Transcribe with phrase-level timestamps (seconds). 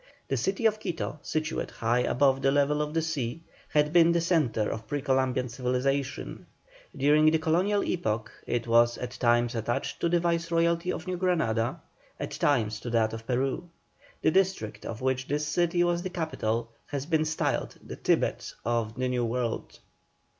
[0.29, 4.19] The City of Quito, situate high above the level of the sea, had been the
[4.19, 6.47] centre of pre Columbian civilization;
[6.97, 11.81] during the colonial epoch it was at times attached to the Viceroyalty of New Granada,
[12.19, 13.69] at times to that of Peru.
[14.23, 18.95] The district of which this city was the capital has been styled the Thibet of
[18.97, 19.77] the New World.